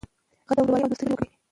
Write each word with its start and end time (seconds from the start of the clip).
هغه 0.47 0.53
د 0.55 0.59
ورورولۍ 0.59 0.81
او 0.83 0.89
دوستۍ 0.91 1.05
خبرې 1.05 1.13
وکړې. 1.13 1.29